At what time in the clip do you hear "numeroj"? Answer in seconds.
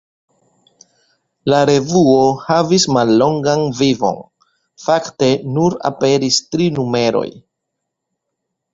6.83-7.27